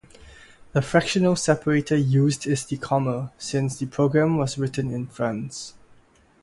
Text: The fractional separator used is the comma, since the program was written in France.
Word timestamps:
The 0.73 0.81
fractional 0.81 1.35
separator 1.35 1.95
used 1.95 2.47
is 2.47 2.65
the 2.65 2.77
comma, 2.77 3.31
since 3.37 3.77
the 3.77 3.85
program 3.85 4.35
was 4.35 4.57
written 4.57 4.89
in 4.91 5.05
France. 5.05 5.75